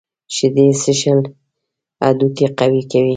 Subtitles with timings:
[0.35, 1.19] شیدې څښل
[2.03, 3.09] هډوکي قوي کوي.